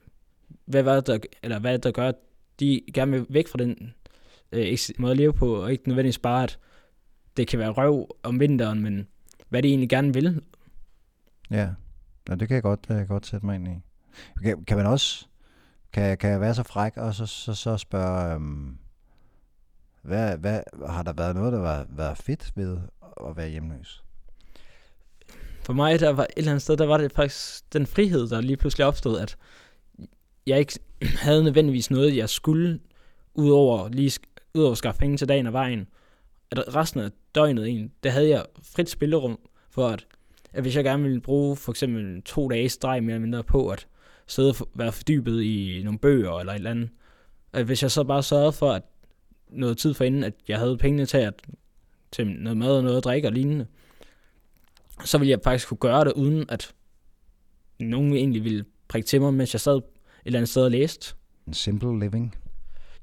[0.65, 2.15] hvad, var der, eller hvad der gør, at
[2.59, 3.93] de gerne vil væk fra den
[4.51, 6.59] øh, måde at leve på, og ikke nødvendigvis bare, at
[7.37, 9.07] det kan være røv om vinteren, men
[9.49, 10.41] hvad de egentlig gerne vil.
[11.51, 11.69] Ja,
[12.29, 13.71] ja det kan jeg godt, jeg godt sætte mig ind i.
[14.43, 15.27] Kan, kan man også,
[15.95, 18.77] kan, kan jeg være så fræk og så, så, så spørge, øhm,
[20.01, 22.77] hvad, hvad, har der været noget, der var været fedt ved
[23.27, 24.03] at være hjemløs?
[25.65, 28.41] For mig, der var et eller andet sted, der var det faktisk den frihed, der
[28.41, 29.37] lige pludselig opstod, at
[30.47, 30.79] jeg ikke
[31.25, 32.79] havde nødvendigvis noget, jeg skulle,
[33.33, 34.19] udover lige
[34.53, 35.87] udover at skaffe penge til dagen og vejen.
[36.51, 40.05] At resten af døgnet egentlig, der havde jeg frit spillerum for, at,
[40.53, 43.69] at hvis jeg gerne ville bruge for eksempel to dage streg mere eller mindre på
[43.69, 43.87] at
[44.27, 46.89] sidde og være fordybet i nogle bøger eller et eller andet,
[47.53, 48.83] at hvis jeg så bare sørgede for, at
[49.49, 51.41] noget tid forinden, at jeg havde pengene til, at,
[52.11, 53.67] til noget mad og noget at drikke og lignende,
[55.05, 56.73] så ville jeg faktisk kunne gøre det, uden at
[57.79, 59.83] nogen egentlig ville prikke til mig, mens jeg sad et
[60.25, 61.15] eller andet sted og læste.
[61.47, 62.35] En simple living.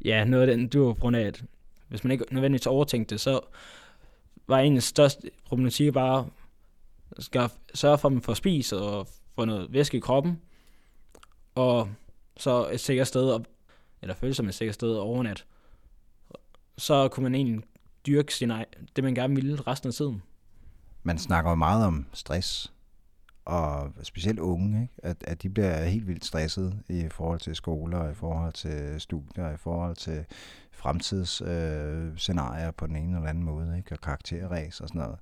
[0.04, 1.44] Ja, noget af den, du på grund af, at
[1.88, 3.40] hvis man ikke nødvendigvis overtænkte det, så
[4.46, 6.26] var en af største problematik bare
[7.16, 10.40] at sørge for, at man får spis og få noget væske i kroppen,
[11.54, 11.88] og
[12.36, 13.46] så et sikkert sted, op,
[14.02, 15.46] eller føle som et sikkert sted overnat.
[16.78, 17.62] Så kunne man egentlig
[18.06, 20.22] dyrke sin egen, det, man gerne ville resten af tiden.
[21.02, 22.72] Man snakker jo meget om stress,
[23.44, 24.94] og specielt unge, ikke?
[25.02, 29.50] At, at de bliver helt vildt stresset i forhold til skoler, i forhold til studier,
[29.50, 30.24] i forhold til
[30.72, 33.92] fremtidsscenarier øh, på den ene eller anden måde, ikke?
[33.92, 35.18] og karakterræs og sådan noget.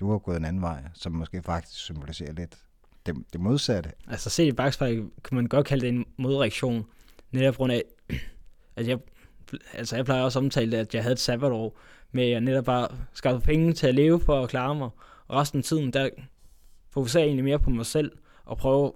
[0.00, 2.58] Du har gået en anden vej, som måske faktisk symboliserer lidt
[3.06, 3.92] det, det modsatte.
[4.08, 6.86] Altså set i bagspejlet kan man godt kalde det en modreaktion,
[7.30, 7.82] netop grund af,
[8.76, 8.98] at jeg,
[9.74, 11.78] altså jeg plejer også at omtale det, at jeg havde et sabbatår,
[12.12, 14.90] med at netop bare skaffe penge til at leve for at klare mig,
[15.26, 16.08] og resten af tiden, der
[16.90, 18.12] fokuserer jeg egentlig mere på mig selv,
[18.44, 18.92] og prøve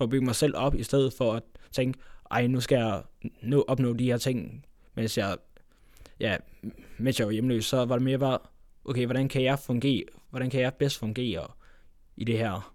[0.00, 1.42] at bygge mig selv op, i stedet for at
[1.72, 1.98] tænke,
[2.30, 3.02] ej, nu skal jeg
[3.42, 5.36] nå, opnå de her ting, mens jeg,
[6.20, 6.36] ja,
[6.98, 8.38] mens jeg var hjemløs, så var det mere bare,
[8.84, 11.46] okay, hvordan kan jeg fungere, hvordan kan jeg bedst fungere
[12.16, 12.71] i det her?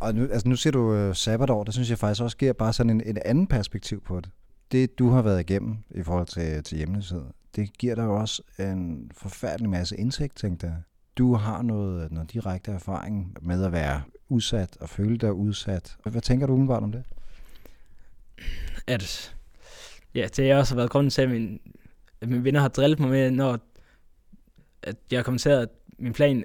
[0.00, 2.72] Og nu, altså nu ser du øh, sabbatår, det synes jeg faktisk også giver bare
[2.72, 4.30] sådan en, en anden perspektiv på det.
[4.72, 7.22] Det, du har været igennem i forhold til, til hjemløshed,
[7.56, 10.76] det giver dig jo også en forfærdelig masse indsigt, tænkte jeg.
[11.18, 15.96] Du har noget, noget direkte erfaring med at være udsat og føle dig udsat.
[16.04, 17.04] Hvad tænker du umiddelbart om det?
[18.86, 19.36] At,
[20.14, 21.60] ja, det har også været grunden til, at, min,
[22.20, 23.58] at mine venner har drillet mig med, når
[24.82, 26.44] at jeg har kommenteret, at min plan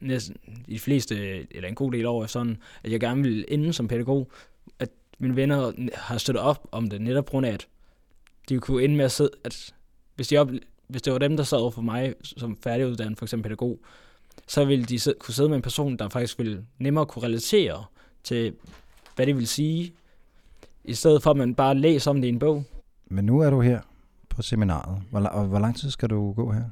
[0.00, 0.36] næsten
[0.68, 1.16] de fleste,
[1.56, 4.30] eller en god del over sådan, at jeg gerne ville ende som pædagog,
[4.78, 7.68] at mine venner har støttet op om det, netop grund af, at
[8.48, 9.74] de kunne ende med at sidde, at
[10.14, 10.50] hvis, de op,
[10.88, 13.78] hvis det var dem, der sad over for mig som færdiguddannet, for eksempel pædagog,
[14.46, 17.84] så ville de sidde, kunne sidde med en person, der faktisk ville nemmere kunne relatere
[18.24, 18.54] til,
[19.16, 19.94] hvad det vil sige,
[20.84, 22.64] i stedet for at man bare læser om det i en bog.
[23.06, 23.80] Men nu er du her
[24.28, 25.02] på seminaret.
[25.10, 26.64] Hvor, og hvor lang tid skal du gå her?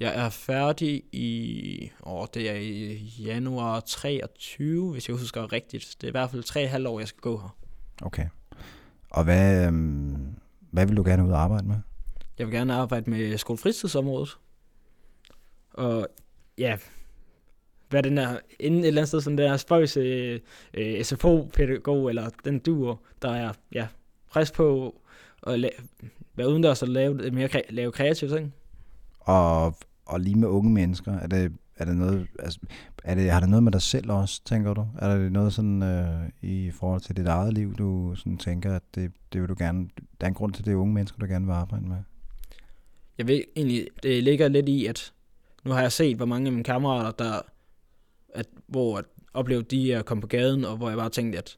[0.00, 5.94] Jeg er færdig i, åh, det er i januar 23, hvis jeg husker rigtigt.
[6.00, 7.56] Det er i hvert fald tre halv år, jeg skal gå her.
[8.02, 8.26] Okay.
[9.10, 10.16] Og hvad, øhm,
[10.70, 11.76] hvad vil du gerne ud og arbejde med?
[12.38, 14.38] Jeg vil gerne arbejde med skolefritidsområdet.
[15.74, 16.08] Og
[16.58, 16.78] ja,
[17.88, 20.40] hvad den er, inden et eller andet sted, sådan der spøjs øh,
[20.74, 23.86] øh, SFO-pædagog, eller den duer, der er ja,
[24.26, 25.00] frisk på
[25.46, 25.84] at la-
[26.36, 28.54] være udendørs og lave, mere kre- lave kreative ting.
[29.20, 29.76] Og
[30.10, 32.60] og lige med unge mennesker, er det, er det noget, altså,
[33.04, 34.86] er det, har det noget med dig selv også, tænker du?
[34.98, 38.82] Er det noget sådan øh, i forhold til dit eget liv, du sådan tænker, at
[38.94, 39.88] det, det vil du gerne,
[40.20, 41.96] der er en grund til, det unge mennesker, du gerne vil arbejde med?
[43.18, 45.12] Jeg ved egentlig, det ligger lidt i, at
[45.64, 47.40] nu har jeg set, hvor mange af mine kammerater, der,
[48.34, 51.56] at, hvor at oplevede de at komme på gaden, og hvor jeg bare tænkte, at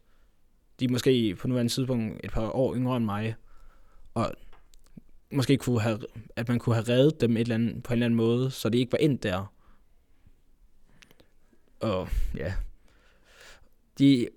[0.81, 3.35] de måske på nuværende tidspunkt et par år yngre end mig,
[4.15, 4.33] og
[5.33, 5.99] måske kunne have,
[6.37, 8.69] at man kunne have reddet dem et eller andet, på en eller anden måde, så
[8.69, 9.53] det ikke var endt der.
[11.81, 12.55] Og ja,
[13.99, 14.29] de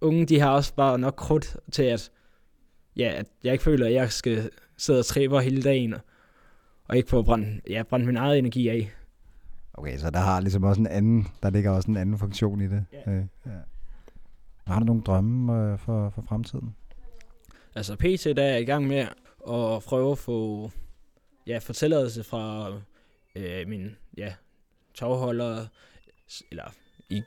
[0.00, 2.10] unge, de har også bare nok krudt til, at,
[2.96, 5.94] ja, at jeg ikke føler, at jeg skal sidde og træbe hele dagen,
[6.88, 8.92] og ikke få brændt, ja, brændt min egen energi af.
[9.74, 12.68] Okay, så der har ligesom også en anden, der ligger også en anden funktion i
[12.68, 12.84] det.
[12.92, 13.12] Ja.
[13.12, 13.50] Øh, ja.
[14.66, 16.74] Har du nogle drømme øh, for, for fremtiden?
[17.74, 19.06] Altså PT, der er jeg i gang med
[19.46, 20.70] og prøve at få
[21.46, 22.72] ja, fortilladelse fra
[23.36, 24.32] øh, min ja,
[24.94, 25.66] tovholder,
[26.50, 26.74] eller
[27.10, 27.22] i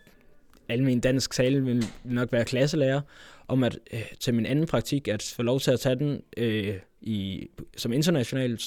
[0.69, 3.01] almen dansk tale vil nok være klasselærer,
[3.47, 6.75] om at øh, til min anden praktik, at få lov til at tage den øh,
[7.01, 8.59] i, som international,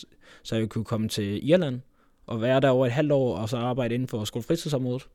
[0.43, 1.81] så jeg kunne komme til Irland
[2.27, 5.09] og være der over et halvt år, og så arbejde inden for skolefritidsområdet.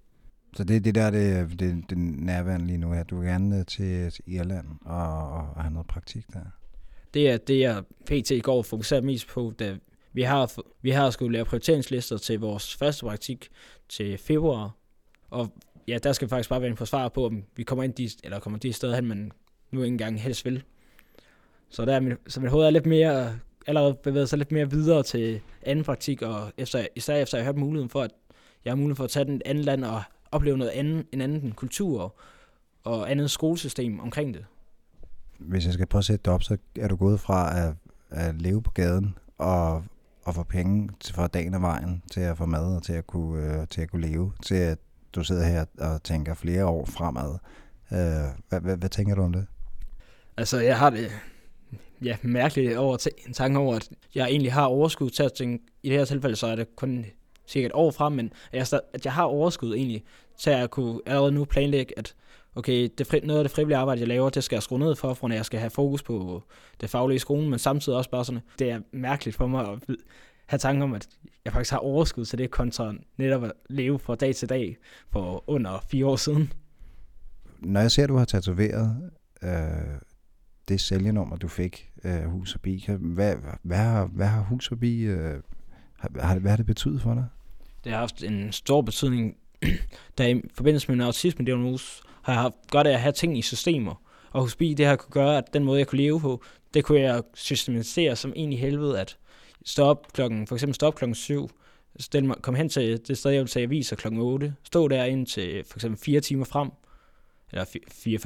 [0.53, 3.03] Så det er det der, det, det, det nærværende lige nu her.
[3.03, 6.39] Du vil gerne til, til Irland og, og have noget praktik der
[7.13, 8.31] det er det, jeg pt.
[8.31, 9.75] i går fokuserer mest på, da
[10.13, 13.49] vi har, vi har skulle lave prioriteringslister til vores første praktik
[13.89, 14.71] til februar,
[15.29, 15.49] og
[15.87, 18.09] ja, der skal vi faktisk bare vente på svar på, om vi kommer ind de,
[18.23, 19.31] eller kommer de steder hen, man
[19.71, 20.63] nu ikke engang helst vil.
[21.69, 24.69] Så, der er mit, så mit hoved er lidt mere, allerede bevæget sig lidt mere
[24.69, 28.11] videre til anden praktik, og efter, især efter jeg har hørt muligheden for, at
[28.65, 31.21] jeg har mulighed for at tage den et andet land og opleve noget andet, en
[31.21, 32.15] anden kultur
[32.83, 34.45] og andet skolesystem omkring det.
[35.39, 37.73] Hvis jeg skal prøve at sætte det op, så er du gået fra at,
[38.09, 39.83] at leve på gaden og,
[40.23, 43.07] og få penge til, fra dagen og vejen til at få mad og til at
[43.07, 44.77] kunne, øh, til at kunne leve, til at
[45.15, 47.37] du sidder her og tænker flere år fremad.
[47.91, 47.97] Øh,
[48.49, 49.45] hvad, hvad, hvad tænker du om det?
[50.37, 51.11] Altså, jeg har det
[52.01, 55.63] ja, mærkeligt over t- en tanke over, at jeg egentlig har overskud til at tænke,
[55.83, 57.05] i det her tilfælde, så er det kun
[57.47, 60.03] cirka et år frem, men at jeg, at jeg har overskud egentlig
[60.37, 62.15] til at kunne allerede nu planlægge, at
[62.57, 64.95] okay, det fri, noget af det frivillige arbejde, jeg laver, det skal jeg skrue ned
[64.95, 66.43] for, for når jeg skal have fokus på
[66.81, 69.79] det faglige i skolen, men samtidig også bare sådan, det er mærkeligt for mig at
[70.45, 71.07] have tanke om, at
[71.45, 74.77] jeg faktisk har overskud til det, kontra netop at leve fra dag til dag
[75.11, 76.53] for under fire år siden.
[77.59, 79.11] Når jeg ser, at du har tatoveret
[79.43, 79.49] øh,
[80.67, 84.79] det sælgenummer, du fik, øh, Hus og Bi, hvad, hvad, har, hvad har Hus og
[84.79, 85.35] Bi, øh,
[85.99, 87.25] har, har- hvad har det betydet for dig?
[87.83, 89.35] Det har haft en stor betydning,
[90.17, 93.41] der i forbindelse med en autisme-diagnose har jeg haft godt af at have ting i
[93.41, 94.01] systemer.
[94.31, 96.43] Og hos BI, det har kunne gøre, at den måde, jeg kunne leve på,
[96.73, 99.17] det kunne jeg systematisere som en i helvede, at
[99.65, 101.49] stå op klokken, for eksempel stå op klokken 7,
[101.99, 105.03] stille mig, kom hen til det sted, jeg ville tage aviser klokken 8, stå der
[105.03, 106.71] ind til for eksempel 4 timer frem,
[107.51, 107.65] eller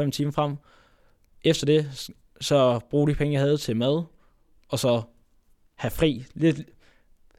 [0.08, 0.56] 4-5 timer frem.
[1.44, 4.04] Efter det, så bruge de penge, jeg havde til mad,
[4.70, 5.02] og så
[5.76, 6.26] have fri.
[6.34, 6.62] Lidt,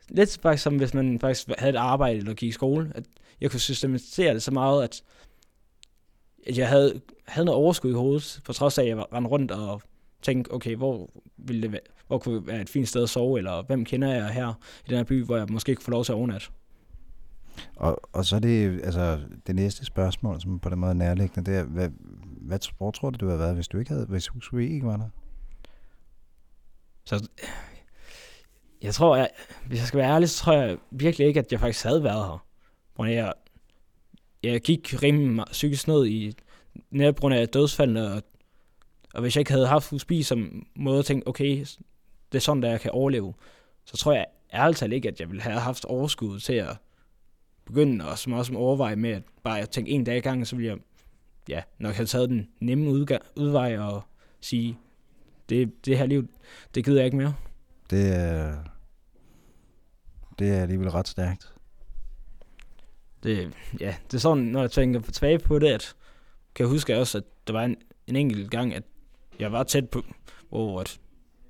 [0.08, 3.04] lidt faktisk som hvis man faktisk havde et arbejde eller gik i skole, at
[3.42, 5.02] jeg kunne systematisere det så meget, at,
[6.46, 9.30] at jeg havde, havde noget overskud i hovedet, på trods af, at jeg var- rendte
[9.30, 9.82] rundt og
[10.22, 13.38] tænkte, okay, hvor, ville det være, hvor kunne det være et fint sted at sove,
[13.38, 14.52] eller hvem kender jeg her
[14.86, 16.46] i den her by, hvor jeg måske kunne få lov til at overnatte.
[17.76, 21.50] Og, og så er det, altså, det næste spørgsmål, som på den måde er nærliggende,
[21.50, 21.88] det er, hvad,
[22.40, 24.64] hvad hvor tror du, du havde været, hvis du ikke havde, hvis Hus og Bi
[24.74, 25.08] ikke var der?
[27.04, 27.28] Så
[28.82, 29.30] jeg tror, jeg,
[29.66, 32.24] hvis jeg skal være ærlig, så tror jeg virkelig ikke, at jeg faktisk havde været
[32.24, 32.46] her.
[32.94, 33.32] Hvor jeg,
[34.42, 36.36] jeg gik rimelig psykisk ned i
[36.90, 38.22] netop grund af dødsfaldene, og,
[39.14, 41.58] og hvis jeg ikke havde haft Husby som måde at tænke, okay,
[42.32, 43.34] det er sådan, der jeg kan overleve,
[43.84, 46.76] så tror jeg ærligt talt ikke, at jeg ville have haft overskud til at
[47.64, 50.56] begynde at som også overveje med at bare at tænke en dag i gangen, så
[50.56, 50.78] ville jeg
[51.48, 54.02] ja, nok have taget den nemme udga- udvej og
[54.40, 54.78] sige,
[55.48, 56.28] det, det her liv,
[56.74, 57.34] det gider jeg ikke mere.
[57.90, 58.58] Det er,
[60.38, 61.51] det er alligevel ret stærkt.
[63.22, 65.94] Det, ja, det er sådan, når jeg tænker tilbage på det, at
[66.54, 68.82] kan jeg huske også, at der var en, en enkelt gang, at
[69.38, 70.02] jeg var tæt på,
[70.48, 71.00] hvor at,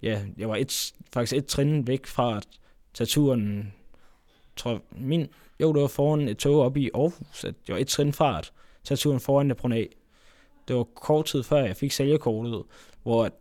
[0.03, 2.47] ja, jeg var et, faktisk et trin væk fra at
[2.95, 3.73] tage turen,
[4.57, 5.27] tror min,
[5.61, 8.39] jo, det var foran et tog op i Aarhus, at jeg var et trin fra
[8.39, 8.53] at
[8.85, 9.89] tage turen foran det af,
[10.69, 12.63] det var kort tid før jeg fik sælgerkortet,
[13.03, 13.33] hvor at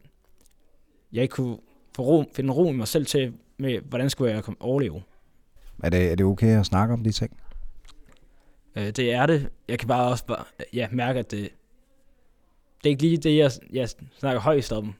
[1.11, 1.57] jeg ikke kunne
[1.95, 5.03] få ro, finde ro i mig selv til, med, hvordan skulle jeg komme overleve.
[5.83, 7.37] Er det, er det okay at snakke om de ting?
[8.75, 9.49] Øh, det er det.
[9.67, 11.41] Jeg kan bare også bare, ja, mærke, at det,
[12.83, 14.93] det er ikke lige det, jeg, jeg snakker højst om.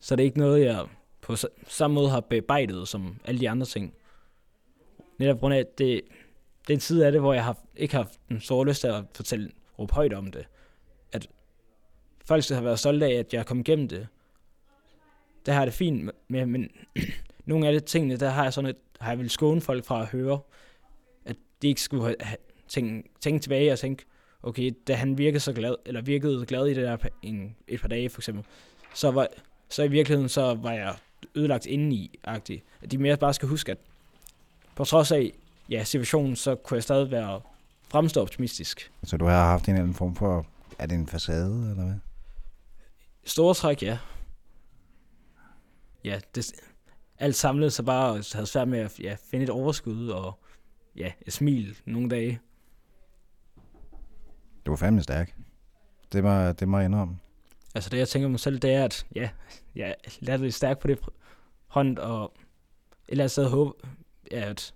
[0.00, 0.86] Så det er ikke noget, jeg
[1.20, 3.94] på samme måde har bearbejdet som alle de andre ting.
[5.18, 6.00] Netop på grund af, at det,
[6.66, 8.88] det er en side af det, hvor jeg har ikke haft den store lyst til
[8.88, 10.46] at fortælle, råbe højt om det.
[11.12, 11.28] At
[12.24, 14.08] folk skal have været stolte af, at jeg er kommet igennem det.
[15.46, 16.70] Det har jeg det fint med, men
[17.44, 20.00] nogle af de tingene, der har jeg sådan et, har jeg vil skåne folk fra
[20.02, 20.40] at høre,
[21.24, 22.36] at de ikke skulle have-
[22.72, 24.04] tænke, tænke tilbage og tænke,
[24.42, 27.88] okay, da han virkede så glad, eller virkede glad i det der en, et par
[27.88, 28.44] dage for eksempel,
[28.94, 29.28] så var,
[29.68, 30.94] så i virkeligheden, så var jeg
[31.34, 32.62] ødelagt indeni, agtig.
[32.82, 33.78] At de mere bare skal huske, at
[34.76, 35.32] på trods af,
[35.68, 37.40] ja, situationen, så kunne jeg stadig være
[37.88, 38.92] fremstå optimistisk.
[39.04, 40.46] Så du har haft en eller anden form for,
[40.78, 41.94] er det en facade, eller hvad?
[43.24, 43.98] Store træk, ja.
[46.04, 46.52] Ja, det,
[47.18, 50.38] alt samlet så bare havde svært med at ja, finde et overskud og
[50.96, 52.40] ja, et smil nogle dage.
[54.66, 55.36] Du var fandme stærk.
[56.12, 57.18] Det var, det må jeg indrømme.
[57.74, 59.30] Altså det, jeg tænker mig selv, det er, at ja,
[59.74, 60.98] jeg lader det stærkt på det
[61.66, 63.72] hånd, og et eller andet sted håbe,
[64.30, 64.74] ja, at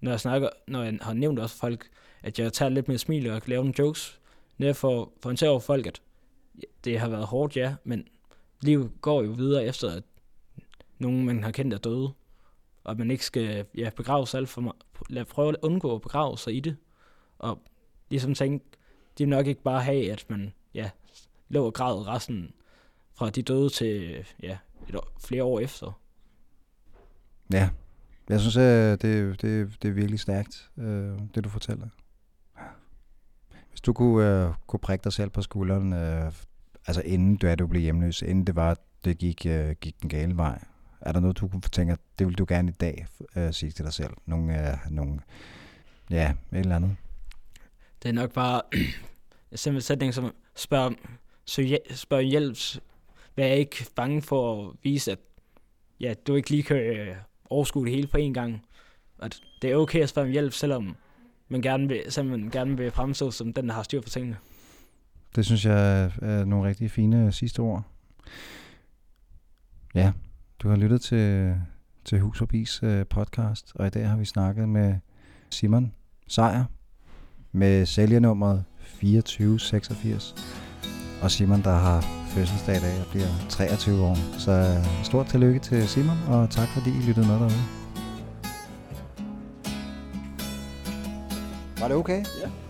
[0.00, 1.88] når jeg snakker, når jeg har nævnt også folk,
[2.22, 4.20] at jeg tager lidt mere smil og kan lave nogle jokes,
[4.58, 6.02] netop for, for at over folk, at
[6.84, 8.08] det har været hårdt, ja, men
[8.60, 10.02] livet går jo videre efter, at
[10.98, 12.12] nogen, man har kendt, er døde,
[12.84, 14.76] og at man ikke skal ja, begraves alt for meget.
[15.08, 16.76] Lad prøve at undgå at begrave sig i det,
[17.38, 17.62] og
[18.10, 18.64] ligesom tænke,
[19.18, 20.90] de vil nok ikke bare have, at man ja,
[21.48, 22.52] lå og græd resten
[23.14, 26.00] fra de døde til ja, et år, flere år efter.
[27.52, 27.70] Ja,
[28.28, 31.88] jeg synes, at det, det, det er virkelig stærkt, øh, det du fortæller.
[33.70, 36.32] Hvis du kunne, øh, kunne prikke dig selv på skulderen, øh,
[36.86, 40.08] altså inden du, er, du blev hjemløs, inden det var, det gik, øh, gik den
[40.08, 40.64] gale vej,
[41.00, 43.70] er der noget, du kunne tænke, at det vil du gerne i dag øh, sige
[43.70, 44.10] til dig selv?
[44.26, 45.20] Nogle, øh, nogle,
[46.10, 46.96] ja, et eller andet.
[48.02, 48.62] Det er nok bare
[49.52, 50.90] en simpel sætning som spørger,
[51.44, 52.56] så hjæ- spørg hjælp.
[53.36, 55.18] Vær ikke bange for at vise, at
[56.00, 58.62] ja, du ikke lige kan øh, overskue det hele på en gang.
[59.22, 60.96] At det er okay at spørge om hjælp, selvom
[61.48, 64.36] man gerne vil, selvom man gerne vil fremstå som den, der har styr på tingene.
[65.36, 67.82] Det synes jeg er- nogle rigtig fine sidste ord.
[69.94, 70.12] Ja,
[70.58, 71.54] du har lyttet til,
[72.04, 74.94] til Hus og Bis øh, podcast, og i dag har vi snakket med
[75.50, 75.94] Simon
[76.26, 76.64] Sejer
[77.58, 78.64] med sælgernummeret
[79.00, 80.34] 2486.
[81.22, 84.38] Og Simon, der har fødselsdag i dag og bliver 23 år.
[84.38, 87.62] Så øh, stort tillykke til Simon, og tak fordi I lyttede med derude.
[91.80, 92.24] Var det okay?
[92.42, 92.67] Ja.